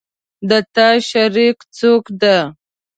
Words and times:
د 0.49 0.51
تا 0.75 0.87
شریک 1.09 1.57
څوک 1.77 2.03
ده 2.21 2.37